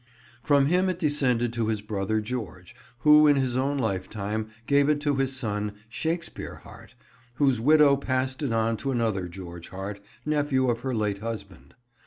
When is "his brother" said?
1.67-2.21